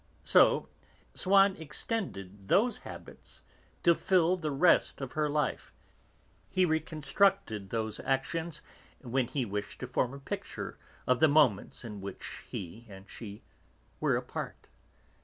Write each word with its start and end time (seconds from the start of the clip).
So 0.23 0.67
Swann 1.13 1.55
extended 1.57 2.47
those 2.47 2.79
habits 2.79 3.43
to 3.83 3.93
fill 3.93 4.35
the 4.35 4.49
rest 4.49 4.99
of 4.99 5.11
her 5.11 5.29
life, 5.29 5.71
he 6.49 6.65
reconstructed 6.65 7.69
those 7.69 7.99
actions 7.99 8.63
when 9.03 9.27
he 9.27 9.45
wished 9.45 9.79
to 9.81 9.85
form 9.87 10.15
a 10.15 10.19
picture 10.19 10.79
of 11.05 11.19
the 11.19 11.27
moments 11.27 11.83
in 11.85 12.01
which 12.01 12.41
he 12.49 12.87
and 12.89 13.07
she 13.07 13.43
were 13.99 14.15
apart. 14.15 14.69